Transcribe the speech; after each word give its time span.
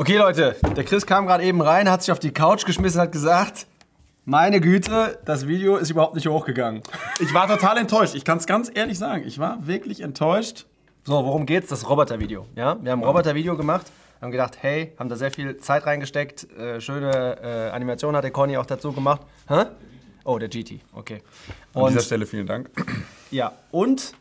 Okay, 0.00 0.16
Leute, 0.16 0.56
der 0.74 0.84
Chris 0.84 1.04
kam 1.04 1.26
gerade 1.26 1.44
eben 1.44 1.60
rein, 1.60 1.90
hat 1.90 2.00
sich 2.00 2.10
auf 2.10 2.18
die 2.18 2.32
Couch 2.32 2.64
geschmissen, 2.64 3.02
hat 3.02 3.12
gesagt, 3.12 3.66
meine 4.24 4.58
Güte, 4.58 5.18
das 5.26 5.46
Video 5.46 5.76
ist 5.76 5.90
überhaupt 5.90 6.14
nicht 6.14 6.26
hochgegangen. 6.26 6.82
Ich 7.18 7.34
war 7.34 7.46
total 7.46 7.76
enttäuscht. 7.76 8.14
Ich 8.14 8.24
kann 8.24 8.38
es 8.38 8.46
ganz 8.46 8.70
ehrlich 8.72 8.98
sagen. 8.98 9.24
Ich 9.26 9.38
war 9.38 9.66
wirklich 9.66 10.00
enttäuscht. 10.00 10.64
So, 11.04 11.12
worum 11.12 11.44
geht's? 11.44 11.68
Das 11.68 11.86
Roboter-Video. 11.86 12.46
Ja? 12.56 12.82
Wir 12.82 12.92
haben 12.92 13.00
ein 13.00 13.04
Roboter-Video 13.04 13.58
gemacht, 13.58 13.92
haben 14.22 14.30
gedacht, 14.30 14.56
hey, 14.62 14.94
haben 14.98 15.10
da 15.10 15.16
sehr 15.16 15.30
viel 15.30 15.58
Zeit 15.58 15.84
reingesteckt. 15.84 16.50
Äh, 16.58 16.80
schöne 16.80 17.36
äh, 17.42 17.68
Animation 17.68 18.16
hat 18.16 18.24
der 18.24 18.30
Conny 18.30 18.56
auch 18.56 18.64
dazu 18.64 18.92
gemacht. 18.92 19.20
Hä? 19.48 19.64
Oh, 20.24 20.38
der 20.38 20.48
GT, 20.48 20.80
okay. 20.94 21.20
An 21.74 21.88
dieser 21.88 22.00
Stelle 22.00 22.24
vielen 22.24 22.46
Dank. 22.46 22.70
Ja, 23.30 23.52
und 23.70 24.14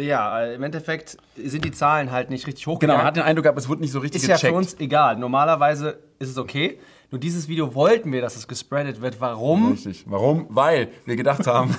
ja, 0.00 0.40
äh, 0.42 0.54
im 0.54 0.62
Endeffekt 0.62 1.16
sind 1.36 1.64
die 1.64 1.70
Zahlen 1.72 2.10
halt 2.10 2.30
nicht 2.30 2.46
richtig 2.46 2.64
Genau, 2.64 2.74
hochgegangen. 2.76 2.98
man 2.98 3.06
hat 3.06 3.16
den 3.16 3.22
Eindruck 3.22 3.44
gehabt, 3.44 3.58
es 3.58 3.68
wurde 3.68 3.80
nicht 3.82 3.92
so 3.92 3.98
richtig 4.00 4.22
ist 4.22 4.28
ja 4.28 4.34
gecheckt. 4.36 4.52
für 4.52 4.56
uns 4.56 4.76
egal. 4.80 5.16
Normalerweise 5.16 5.98
ist 6.20 6.28
es 6.28 6.38
okay. 6.38 6.78
Nur 7.10 7.18
dieses 7.18 7.48
Video 7.48 7.74
wollten 7.74 8.12
wir, 8.12 8.20
dass 8.20 8.36
es 8.36 8.46
gespreadet 8.46 9.00
wird. 9.00 9.20
Warum? 9.20 9.72
Richtig. 9.72 10.04
Warum? 10.06 10.46
Weil 10.50 10.90
wir 11.06 11.16
gedacht 11.16 11.46
haben, 11.46 11.74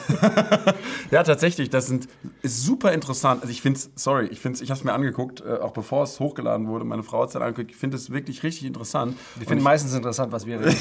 ja 1.11 1.21
tatsächlich, 1.23 1.69
das 1.69 1.87
sind, 1.87 2.09
ist 2.41 2.65
super 2.65 2.91
interessant. 2.91 3.41
Also 3.41 3.51
ich 3.51 3.61
finde 3.61 3.79
es, 3.79 3.91
sorry, 3.95 4.25
ich 4.25 4.39
finde 4.39 4.61
ich 4.61 4.69
habe 4.69 4.79
es 4.79 4.83
mir 4.83 4.93
angeguckt, 4.93 5.41
äh, 5.41 5.59
auch 5.61 5.71
bevor 5.71 6.03
es 6.03 6.19
hochgeladen 6.19 6.67
wurde. 6.67 6.83
Meine 6.85 7.03
Frau 7.03 7.21
hat 7.21 7.27
es 7.27 7.33
dann 7.33 7.43
angeguckt. 7.43 7.71
Ich 7.71 7.77
finde 7.77 7.95
es 7.95 8.09
wirklich 8.09 8.43
richtig 8.43 8.65
interessant. 8.65 9.15
Wir 9.37 9.47
finden 9.47 9.63
meistens 9.63 9.93
interessant, 9.93 10.33
was 10.33 10.45
wir 10.47 10.59
reden. 10.59 10.71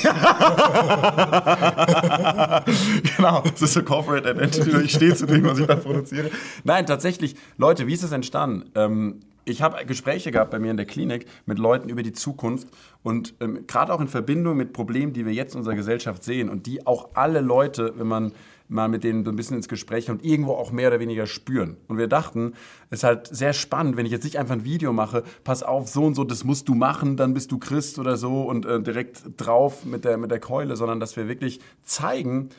genau, 3.16 3.42
das 3.42 3.62
ist 3.62 3.74
so 3.74 3.82
Corporate 3.82 4.30
Identity. 4.30 4.84
Ich 4.84 4.95
stehe 4.95 5.15
zu 5.15 5.27
dem, 5.27 5.45
was 5.45 5.59
ich 5.59 5.66
da 5.66 5.77
produziere. 5.77 6.30
Nein, 6.65 6.87
tatsächlich, 6.87 7.37
Leute, 7.59 7.87
wie 7.87 7.92
ist 7.92 8.02
es 8.02 8.10
entstanden? 8.10 8.70
Ähm, 8.74 9.20
ich 9.45 9.62
habe 9.62 9.85
Gespräche 9.87 10.30
gehabt 10.30 10.51
bei 10.51 10.59
mir 10.59 10.71
in 10.71 10.77
der 10.77 10.87
Klinik 10.87 11.27
mit 11.47 11.59
Leuten 11.59 11.89
über 11.89 12.03
die 12.03 12.12
Zukunft 12.12 12.69
und 13.03 13.35
ähm, 13.41 13.66
gerade 13.66 13.93
auch 13.93 14.01
in 14.01 14.09
Verbindung 14.09 14.57
mit 14.57 14.73
Problemen, 14.73 15.13
die 15.13 15.27
wir 15.27 15.33
jetzt 15.33 15.55
in 15.55 15.59
unserer 15.59 15.75
Gesellschaft 15.75 16.23
sehen 16.23 16.49
und 16.49 16.66
die 16.66 16.87
auch 16.87 17.10
alle 17.15 17.41
Leute, 17.41 17.95
wenn 17.97 18.07
man 18.07 18.32
mal 18.71 18.88
mit 18.88 19.02
denen 19.05 19.24
so 19.24 19.30
ein 19.30 19.37
bisschen 19.37 19.57
ins 19.57 19.69
Gespräch 19.69 20.07
kommt, 20.07 20.24
irgendwo 20.24 20.52
auch 20.52 20.71
mehr 20.71 20.88
oder 20.88 21.01
weniger 21.01 21.27
spüren. 21.27 21.77
Und 21.88 21.99
wir 21.99 22.07
dachten, 22.07 22.55
es 22.88 23.01
ist 23.01 23.05
halt 23.05 23.27
sehr 23.27 23.52
spannend, 23.52 23.97
wenn 23.97 24.07
ich 24.07 24.13
jetzt 24.13 24.24
nicht 24.24 24.38
einfach 24.38 24.55
ein 24.55 24.65
Video 24.65 24.93
mache, 24.93 25.24
pass 25.43 25.63
auf, 25.63 25.88
so 25.88 26.04
und 26.04 26.15
so, 26.15 26.25
das 26.25 26.45
musst 26.45 26.69
du 26.69 26.75
machen, 26.75 27.16
dann 27.16 27.35
bist 27.35 27.51
du 27.51 27.59
Christ 27.59 27.99
oder 27.99 28.16
so 28.16 28.43
und 28.43 28.66
äh, 28.66 28.80
direkt 28.80 29.23
drauf 29.37 29.85
mit 29.85 30.04
der, 30.04 30.19
mit 30.19 30.30
der 30.30 30.38
Keule, 30.38 30.77
sondern 30.77 31.01
dass 31.01 31.16
wir 31.16 31.27
wirklich 31.27 31.60
zeigen, 31.82 32.51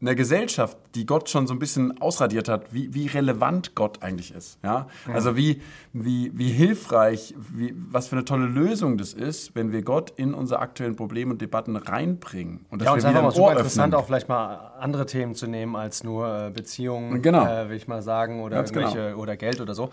einer 0.00 0.14
Gesellschaft, 0.14 0.76
die 0.94 1.06
Gott 1.06 1.28
schon 1.28 1.46
so 1.48 1.54
ein 1.54 1.58
bisschen 1.58 2.00
ausradiert 2.00 2.48
hat, 2.48 2.72
wie, 2.72 2.94
wie 2.94 3.08
relevant 3.08 3.74
Gott 3.74 4.00
eigentlich 4.02 4.32
ist. 4.32 4.58
Ja? 4.62 4.86
Also 5.12 5.36
wie, 5.36 5.60
wie, 5.92 6.30
wie 6.38 6.50
hilfreich, 6.50 7.34
wie, 7.52 7.74
was 7.90 8.06
für 8.06 8.14
eine 8.16 8.24
tolle 8.24 8.46
Lösung 8.46 8.96
das 8.96 9.12
ist, 9.12 9.56
wenn 9.56 9.72
wir 9.72 9.82
Gott 9.82 10.10
in 10.16 10.34
unsere 10.34 10.60
aktuellen 10.60 10.94
Probleme 10.94 11.32
und 11.32 11.40
Debatten 11.42 11.74
reinbringen. 11.76 12.64
Und 12.70 12.82
Ja, 12.82 12.92
und 12.92 12.98
es 12.98 13.04
ist 13.04 13.08
einfach 13.10 13.32
super 13.32 13.52
interessant, 13.52 13.94
auch 13.94 14.06
vielleicht 14.06 14.28
mal 14.28 14.72
andere 14.78 15.04
Themen 15.06 15.34
zu 15.34 15.48
nehmen 15.48 15.74
als 15.74 16.04
nur 16.04 16.46
äh, 16.46 16.50
Beziehungen, 16.50 17.20
Genau. 17.20 17.44
äh, 17.46 17.68
will 17.68 17.76
ich 17.76 17.88
mal 17.88 18.00
sagen, 18.02 18.40
oder 18.42 18.56
Ganz 18.56 18.72
genau. 18.72 19.16
oder 19.16 19.36
Geld 19.36 19.60
oder 19.60 19.74
so. 19.74 19.90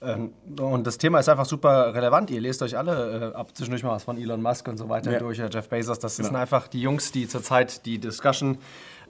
Ähm, 0.00 0.30
und 0.60 0.86
das 0.86 0.96
Thema 0.98 1.18
ist 1.18 1.28
einfach 1.28 1.46
super 1.46 1.92
relevant. 1.92 2.30
Ihr 2.30 2.40
lest 2.40 2.62
euch 2.62 2.78
alle 2.78 3.32
äh, 3.32 3.36
ab 3.36 3.56
zwischendurch 3.56 3.82
mal 3.82 3.90
was 3.90 4.04
von 4.04 4.16
Elon 4.16 4.40
Musk 4.40 4.68
und 4.68 4.76
so 4.76 4.88
weiter 4.88 5.10
Ja. 5.10 5.18
durch, 5.18 5.40
äh, 5.40 5.48
Jeff 5.50 5.68
Bezos. 5.68 5.98
Das 5.98 6.16
Genau. 6.16 6.28
sind 6.28 6.36
einfach 6.36 6.68
die 6.68 6.80
Jungs, 6.80 7.10
die 7.10 7.26
zurzeit 7.26 7.84
die 7.84 7.98
Discussion, 7.98 8.58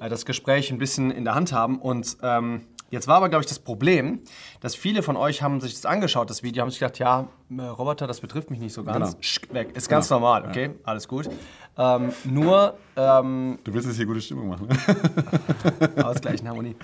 äh, 0.01 0.09
das 0.09 0.25
Gespräch 0.25 0.71
ein 0.71 0.79
bisschen 0.79 1.11
in 1.11 1.25
der 1.25 1.35
Hand 1.35 1.53
haben. 1.53 1.79
Und 1.79 2.17
ähm, 2.23 2.63
jetzt 2.91 3.09
war 3.09 3.17
aber, 3.17 3.29
glaube 3.29 3.43
ich, 3.43 3.49
das 3.49 3.59
Problem, 3.59 4.21
dass 4.61 4.75
viele 4.75 5.03
von 5.03 5.17
euch 5.17 5.43
haben 5.43 5.61
sich 5.61 5.75
das 5.75 5.87
angeschaut, 5.87 6.31
das 6.31 6.43
Video, 6.43 6.63
haben 6.63 6.71
sich 6.71 6.79
gedacht, 6.79 6.99
ja, 6.99 7.29
äh, 7.57 7.63
Roboter, 7.63 8.07
das 8.07 8.21
betrifft 8.21 8.51
mich 8.51 8.61
nicht 8.61 8.73
so 8.73 8.85
ganz. 8.85 9.13
Genau. 9.13 9.17
Sch, 9.21 9.41
weg. 9.53 9.77
Ist 9.77 9.89
ganz 9.89 10.11
normal, 10.11 10.45
okay? 10.49 10.71
Alles 10.85 11.09
gut. 11.09 11.29
Ähm, 11.77 12.13
nur 12.25 12.77
ähm, 12.97 13.59
Du 13.63 13.73
willst 13.73 13.87
jetzt 13.87 13.97
hier 13.97 14.07
gute 14.07 14.21
Stimmung 14.21 14.49
machen. 14.49 14.69
ne? 14.69 16.05
Ausgleichen, 16.05 16.49
Harmonie. 16.49 16.75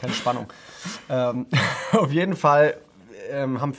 Keine 0.00 0.12
Spannung. 0.12 0.46
Ähm, 1.08 1.46
auf 1.92 2.10
jeden 2.10 2.34
Fall 2.34 2.76
ähm, 3.30 3.60
haben, 3.60 3.72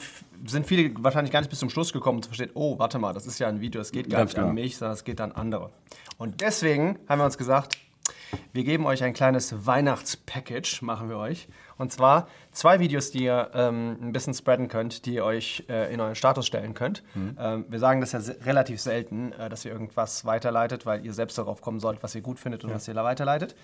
sind 0.46 0.66
viele 0.66 0.92
wahrscheinlich 1.04 1.32
gar 1.34 1.42
nicht 1.42 1.50
bis 1.50 1.60
zum 1.60 1.70
Schluss 1.70 1.92
gekommen 1.92 2.18
und 2.20 2.24
zu 2.24 2.30
verstehen, 2.30 2.52
oh, 2.54 2.80
warte 2.80 2.98
mal, 2.98 3.14
das 3.14 3.26
ist 3.28 3.40
ja 3.40 3.48
ein 3.48 3.60
Video, 3.60 3.82
das 3.82 3.92
geht 3.92 4.10
gar 4.10 4.20
Ganz 4.20 4.32
nicht 4.32 4.40
an 4.40 4.46
genau. 4.46 4.54
mich, 4.54 4.78
sondern 4.78 4.94
es 4.94 5.04
geht 5.04 5.20
an 5.20 5.34
andere. 5.34 5.70
Und 6.18 6.42
deswegen 6.42 7.00
haben 7.10 7.20
wir 7.20 7.26
uns 7.26 7.38
gesagt, 7.38 7.78
wir 8.52 8.64
geben 8.64 8.86
euch 8.86 9.04
ein 9.04 9.14
kleines 9.14 9.66
Weihnachtspackage, 9.66 10.80
machen 10.82 11.10
wir 11.10 11.18
euch. 11.18 11.48
Und 11.78 11.92
zwar 11.92 12.28
zwei 12.52 12.80
Videos, 12.80 13.12
die 13.12 13.24
ihr 13.24 13.52
ähm, 13.54 13.98
ein 14.02 14.12
bisschen 14.14 14.34
spreaden 14.34 14.68
könnt, 14.68 15.06
die 15.06 15.16
ihr 15.16 15.26
euch 15.26 15.66
äh, 15.70 15.94
in 15.94 16.00
euren 16.00 16.16
Status 16.16 16.46
stellen 16.46 16.74
könnt. 16.74 17.04
Mhm. 17.16 17.38
Ähm, 17.40 17.66
wir 17.68 17.80
sagen 17.80 18.02
das 18.02 18.12
ja 18.12 18.20
relativ 18.46 18.80
selten, 18.80 19.34
äh, 19.34 19.50
dass 19.50 19.66
ihr 19.66 19.72
irgendwas 19.72 20.26
weiterleitet, 20.26 20.86
weil 20.86 21.06
ihr 21.06 21.14
selbst 21.14 21.38
darauf 21.38 21.62
kommen 21.62 21.80
sollt, 21.80 22.04
was 22.04 22.16
ihr 22.16 22.22
gut 22.22 22.40
findet 22.40 22.64
und 22.64 22.74
was 22.74 22.88
ihr 22.88 22.94
da 22.94 23.04
weiterleitet. 23.04 23.56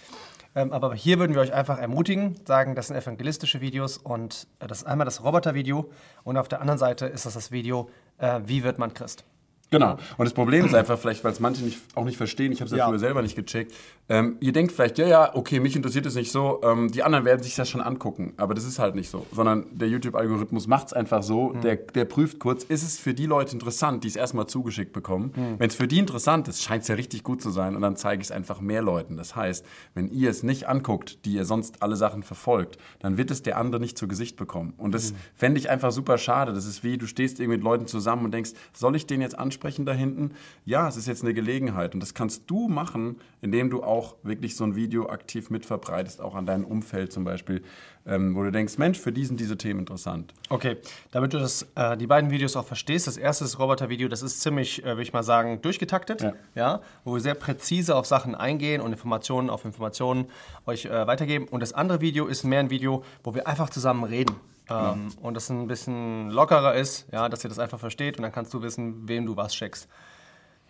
Ähm, 0.55 0.73
aber 0.73 0.95
hier 0.95 1.19
würden 1.19 1.35
wir 1.35 1.41
euch 1.41 1.53
einfach 1.53 1.77
ermutigen, 1.77 2.35
sagen, 2.45 2.73
das 2.75 2.87
sind 2.87 2.95
evangelistische 2.95 3.61
Videos 3.61 3.97
und 3.97 4.47
äh, 4.59 4.67
das 4.67 4.79
ist 4.79 4.87
einmal 4.87 5.05
das 5.05 5.23
Roboter-Video 5.23 5.91
und 6.23 6.37
auf 6.37 6.47
der 6.47 6.61
anderen 6.61 6.79
Seite 6.79 7.05
ist 7.05 7.25
das 7.25 7.35
das 7.35 7.51
Video, 7.51 7.89
äh, 8.17 8.41
wie 8.45 8.63
wird 8.63 8.79
man 8.79 8.93
Christ. 8.93 9.23
Genau. 9.71 9.97
Und 10.17 10.25
das 10.25 10.33
Problem 10.33 10.65
ist 10.65 10.73
einfach, 10.75 10.97
vielleicht, 10.97 11.23
weil 11.23 11.31
es 11.31 11.39
manche 11.39 11.63
nicht, 11.63 11.79
auch 11.95 12.05
nicht 12.05 12.17
verstehen, 12.17 12.51
ich 12.51 12.59
habe 12.61 12.65
es 12.65 12.71
ja, 12.71 12.77
Ja. 12.79 12.87
früher 12.87 12.99
selber 12.99 13.21
nicht 13.21 13.35
gecheckt. 13.35 13.73
Ähm, 14.11 14.37
ihr 14.39 14.51
denkt 14.53 14.71
vielleicht, 14.71 14.97
ja, 14.97 15.07
ja, 15.07 15.35
okay, 15.35 15.59
mich 15.59 15.75
interessiert 15.75 16.07
es 16.07 16.15
nicht 16.15 16.31
so. 16.31 16.61
Ähm, 16.63 16.91
die 16.91 17.03
anderen 17.03 17.25
werden 17.25 17.43
sich 17.43 17.55
das 17.55 17.69
schon 17.69 17.81
angucken. 17.81 18.33
Aber 18.37 18.55
das 18.55 18.63
ist 18.65 18.79
halt 18.79 18.95
nicht 18.95 19.09
so. 19.11 19.27
Sondern 19.31 19.65
der 19.71 19.87
YouTube-Algorithmus 19.87 20.65
macht 20.65 20.87
es 20.87 20.93
einfach 20.93 21.21
so. 21.21 21.53
Der, 21.53 21.75
der 21.75 22.05
prüft 22.05 22.39
kurz, 22.39 22.63
ist 22.63 22.81
es 22.81 22.97
für 22.97 23.13
die 23.13 23.27
Leute 23.27 23.53
interessant, 23.53 24.03
die 24.03 24.07
es 24.07 24.15
erstmal 24.15 24.47
zugeschickt 24.47 24.93
bekommen. 24.93 25.31
Wenn 25.59 25.69
es 25.69 25.75
für 25.75 25.87
die 25.87 25.99
interessant 25.99 26.47
ist, 26.47 26.63
scheint 26.63 26.81
es 26.81 26.87
ja 26.87 26.95
richtig 26.95 27.23
gut 27.23 27.41
zu 27.41 27.51
sein. 27.51 27.75
Und 27.75 27.83
dann 27.83 27.95
zeige 27.95 28.21
ich 28.21 28.27
es 28.29 28.31
einfach 28.31 28.61
mehr 28.61 28.81
Leuten. 28.81 29.15
Das 29.17 29.35
heißt, 29.35 29.63
wenn 29.93 30.09
ihr 30.09 30.31
es 30.31 30.41
nicht 30.41 30.67
anguckt, 30.67 31.23
die 31.25 31.33
ihr 31.33 31.45
sonst 31.45 31.83
alle 31.83 31.95
Sachen 31.95 32.23
verfolgt, 32.23 32.79
dann 32.99 33.17
wird 33.17 33.29
es 33.29 33.43
der 33.43 33.57
andere 33.57 33.79
nicht 33.79 33.97
zu 33.99 34.07
Gesicht 34.07 34.37
bekommen. 34.37 34.73
Und 34.77 34.95
das 34.95 35.13
fände 35.35 35.59
ich 35.59 35.69
einfach 35.69 35.91
super 35.91 36.17
schade. 36.17 36.53
Das 36.53 36.65
ist 36.65 36.83
wie, 36.83 36.97
du 36.97 37.05
stehst 37.05 37.39
irgendwie 37.39 37.57
mit 37.57 37.63
Leuten 37.63 37.85
zusammen 37.85 38.25
und 38.25 38.33
denkst, 38.33 38.51
soll 38.73 38.95
ich 38.95 39.05
den 39.05 39.21
jetzt 39.21 39.37
ansprechen 39.37 39.58
da 39.59 39.93
hinten? 39.93 40.31
Ja, 40.65 40.87
es 40.87 40.97
ist 40.97 41.07
jetzt 41.07 41.23
eine 41.23 41.33
Gelegenheit. 41.33 41.93
Und 41.93 41.99
das 41.99 42.13
kannst 42.13 42.43
du 42.49 42.67
machen, 42.67 43.19
indem 43.41 43.69
du 43.69 43.83
auch 43.83 44.15
wirklich 44.23 44.55
so 44.55 44.63
ein 44.63 44.75
Video 44.75 45.09
aktiv 45.09 45.49
mitverbreitest, 45.49 46.21
auch 46.21 46.35
an 46.35 46.45
deinem 46.45 46.65
Umfeld 46.65 47.11
zum 47.11 47.23
Beispiel, 47.23 47.63
ähm, 48.05 48.35
wo 48.35 48.43
du 48.43 48.51
denkst, 48.51 48.77
Mensch, 48.77 48.99
für 48.99 49.11
die 49.11 49.25
sind 49.25 49.39
diese 49.39 49.57
Themen 49.57 49.81
interessant. 49.81 50.33
Okay, 50.49 50.77
damit 51.11 51.33
du 51.33 51.39
das, 51.39 51.67
äh, 51.75 51.95
die 51.97 52.07
beiden 52.07 52.31
Videos 52.31 52.55
auch 52.55 52.65
verstehst. 52.65 53.07
Das 53.07 53.17
erste 53.17 53.43
ist 53.45 53.53
das 53.53 53.59
Roboter-Video, 53.59 54.07
das 54.07 54.21
ist 54.23 54.41
ziemlich, 54.41 54.81
äh, 54.83 54.87
würde 54.87 55.03
ich 55.03 55.13
mal 55.13 55.23
sagen, 55.23 55.61
durchgetaktet, 55.61 56.21
Ja. 56.21 56.33
ja. 56.55 56.81
wo 57.03 57.13
wir 57.13 57.21
sehr 57.21 57.35
präzise 57.35 57.95
auf 57.95 58.05
Sachen 58.05 58.35
eingehen 58.35 58.81
und 58.81 58.91
Informationen 58.91 59.49
auf 59.49 59.65
Informationen 59.65 60.25
euch 60.65 60.85
äh, 60.85 61.07
weitergeben. 61.07 61.47
Und 61.47 61.61
das 61.61 61.73
andere 61.73 62.01
Video 62.01 62.27
ist 62.27 62.43
mehr 62.43 62.59
ein 62.59 62.69
Video, 62.69 63.03
wo 63.23 63.35
wir 63.35 63.47
einfach 63.47 63.69
zusammen 63.69 64.03
reden. 64.03 64.35
Ähm, 64.69 65.11
Und 65.21 65.33
das 65.35 65.49
ein 65.49 65.67
bisschen 65.67 66.29
lockerer 66.29 66.75
ist, 66.75 67.07
ja, 67.11 67.27
dass 67.29 67.43
ihr 67.43 67.49
das 67.49 67.57
einfach 67.59 67.79
versteht 67.79 68.17
und 68.17 68.23
dann 68.23 68.31
kannst 68.31 68.53
du 68.53 68.61
wissen, 68.61 69.07
wem 69.07 69.25
du 69.25 69.35
was 69.35 69.55
schickst. 69.55 69.87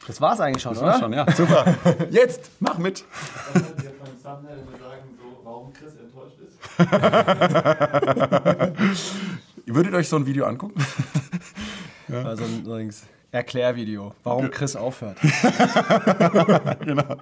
Das 0.07 0.21
war's 0.21 0.39
eigentlich 0.39 0.63
schon, 0.63 0.73
Das 0.73 0.81
oder? 0.81 0.91
war's 0.91 0.99
schon, 1.01 1.11
ja. 1.13 1.29
Super. 1.35 1.75
Jetzt, 2.09 2.49
mach 2.59 2.77
mit. 2.77 3.03
Jetzt 3.53 3.99
beim 3.99 4.23
Thumbnail 4.23 4.63
sagen, 4.79 5.17
so, 5.17 5.41
warum 5.43 5.73
Chris 5.73 5.93
enttäuscht 5.95 6.37
ist. 6.39 6.57
Ihr 9.65 9.75
würdet 9.75 9.93
euch 9.93 10.07
so 10.09 10.15
ein 10.15 10.25
Video 10.25 10.45
angucken? 10.45 10.83
Also 12.11 12.43
ein 12.43 12.65
so 12.65 12.73
ein 12.73 12.91
Erklärvideo, 13.31 14.15
warum 14.23 14.49
Chris 14.49 14.75
aufhört. 14.75 15.15
genau. 16.83 17.17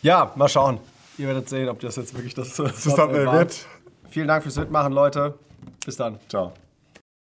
Ja, 0.00 0.32
mal 0.36 0.48
schauen. 0.48 0.80
Ihr 1.18 1.26
werdet 1.26 1.50
sehen, 1.50 1.68
ob 1.68 1.78
das 1.80 1.96
jetzt 1.96 2.14
wirklich 2.14 2.32
das, 2.32 2.54
das 2.54 2.82
Thumbnail 2.82 3.30
wird. 3.30 3.66
Vielen 4.12 4.28
Dank 4.28 4.42
fürs 4.42 4.58
Mitmachen, 4.58 4.92
Leute. 4.92 5.38
Bis 5.86 5.96
dann. 5.96 6.18
Ciao. 6.28 6.52